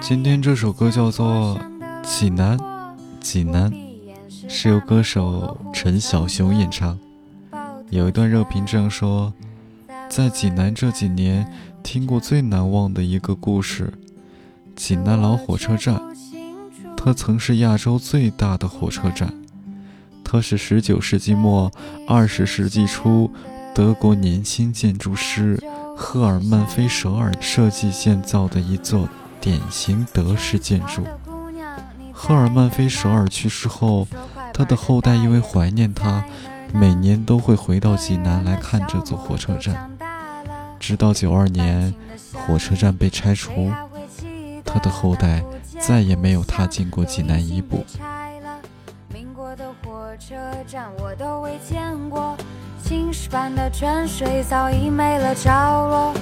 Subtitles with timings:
[0.00, 1.58] 今天这首歌叫做
[2.02, 2.58] 《济南》，
[3.20, 3.72] 济南
[4.48, 6.98] 是由歌手陈小熊演唱。
[7.90, 9.32] 有一段热评这样说：
[10.08, 13.92] 在济南这几年，听过最难忘的一个故事——
[14.74, 16.00] 济南老火车站。
[16.96, 19.32] 它曾是亚洲最大的火车站，
[20.24, 21.70] 它是十九世纪末、
[22.08, 23.30] 二十世纪初
[23.72, 25.62] 德国年轻建筑师
[25.96, 29.08] 赫尔曼·菲舍尔设计建造的一座。
[29.46, 31.04] 典型德式建筑。
[32.12, 34.08] 赫尔曼·菲舍尔去世后，
[34.52, 36.24] 他的后代因为怀念他，
[36.74, 39.88] 每年都会回到济南来看这座火车站。
[40.80, 41.94] 直到九二年，
[42.32, 43.70] 火车站被拆除，
[44.64, 45.44] 他的后代
[45.78, 47.86] 再也没有踏进过济南一步。
[49.14, 50.34] 民国的火车
[50.66, 52.36] 站我都未见过，
[52.82, 56.12] 青石板的泉水早已没了着落。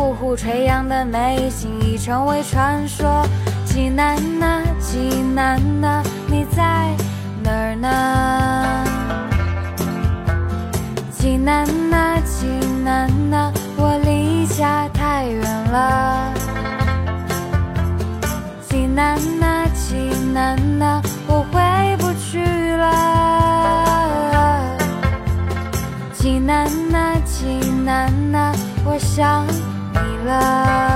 [0.00, 3.22] 呼呼吹扬的美景已成为传说。
[3.66, 6.96] 济南呐，济南呐，你在
[7.42, 7.86] 哪儿呢？
[11.10, 12.46] 济南呐，济
[12.82, 16.32] 南呐，我离家太远了。
[18.66, 19.96] 济南呐，济
[20.32, 21.60] 南呐，我回
[21.98, 22.42] 不去
[22.76, 22.86] 了。
[26.14, 28.50] 济南呐，济南呐，
[28.86, 29.69] 我想。
[30.24, 30.89] 了。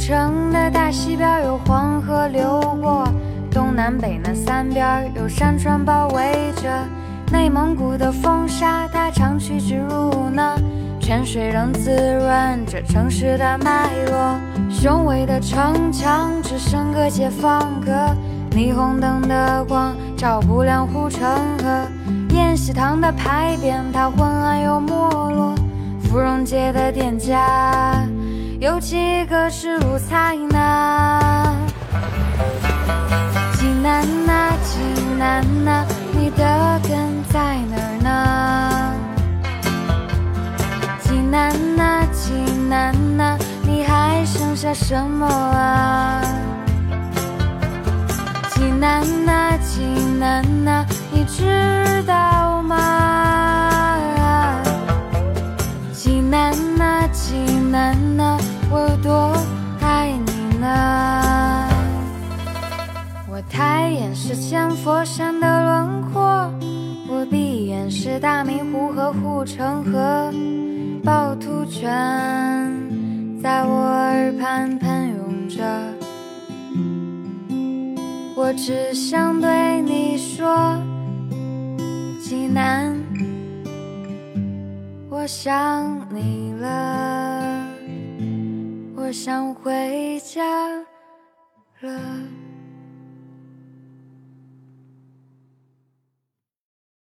[0.00, 3.06] 城的大西边有黄河流过，
[3.50, 6.70] 东南北那三边有山川包围着。
[7.30, 10.56] 内蒙古的风沙它长驱直入呢，
[10.98, 14.40] 泉水仍滋润着城市的脉络。
[14.70, 17.92] 雄伟的城墙只剩个解放阁，
[18.52, 21.30] 霓虹灯的光照不亮护城
[21.62, 21.86] 河。
[22.30, 24.88] 宴席堂的牌匾它昏暗又没
[25.30, 25.54] 落，
[26.04, 28.02] 芙蓉街的店家。
[28.60, 31.56] 有几个是路财呢？
[33.54, 34.78] 济南呐，济
[35.18, 38.94] 南呐，你的根在哪儿呢？
[41.00, 42.34] 济南呐，济
[42.68, 46.20] 南呐，你还剩下什么啊？
[48.50, 49.86] 济南呐，济
[50.18, 52.76] 南呐，你知道吗？
[55.94, 57.38] 济南呐，济
[57.70, 58.29] 南呐。
[58.72, 59.36] 我多
[59.80, 61.68] 爱你呢！
[63.28, 66.22] 我抬眼是千佛山的轮廓，
[67.08, 70.32] 我闭眼是大明湖和护城河，
[71.02, 71.90] 趵突泉
[73.42, 75.64] 在我耳畔喷涌着。
[78.36, 80.80] 我只想对你说，
[82.22, 82.96] 济南，
[85.08, 86.99] 我想你了。
[89.10, 90.40] 我想回家
[91.80, 92.39] 了。